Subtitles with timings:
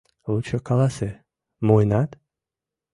[0.31, 1.09] —Лучо каласе:
[1.65, 2.09] муынат?